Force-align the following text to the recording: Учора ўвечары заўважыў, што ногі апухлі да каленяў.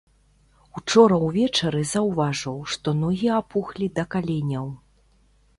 Учора 0.79 1.19
ўвечары 1.25 1.83
заўважыў, 1.93 2.57
што 2.77 2.97
ногі 3.05 3.29
апухлі 3.39 3.93
да 4.01 4.11
каленяў. 4.17 4.67